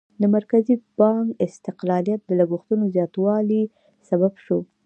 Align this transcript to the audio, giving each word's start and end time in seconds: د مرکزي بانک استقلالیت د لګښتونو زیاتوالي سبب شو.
د 0.21 0.23
مرکزي 0.35 0.75
بانک 0.99 1.27
استقلالیت 1.45 2.21
د 2.25 2.31
لګښتونو 2.39 2.83
زیاتوالي 2.95 3.63
سبب 4.09 4.33
شو. 4.45 4.59